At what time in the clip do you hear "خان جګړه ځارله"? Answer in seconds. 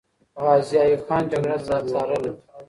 1.07-2.31